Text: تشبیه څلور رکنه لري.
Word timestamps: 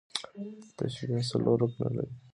تشبیه 0.77 1.21
څلور 1.31 1.57
رکنه 1.61 1.87
لري. 1.95 2.13